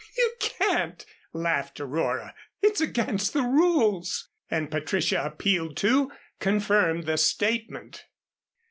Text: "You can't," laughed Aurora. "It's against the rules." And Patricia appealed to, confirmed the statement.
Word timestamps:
"You 0.17 0.31
can't," 0.39 1.05
laughed 1.31 1.79
Aurora. 1.79 2.33
"It's 2.59 2.81
against 2.81 3.33
the 3.33 3.43
rules." 3.43 4.29
And 4.49 4.71
Patricia 4.71 5.23
appealed 5.23 5.77
to, 5.77 6.11
confirmed 6.39 7.03
the 7.05 7.17
statement. 7.19 8.05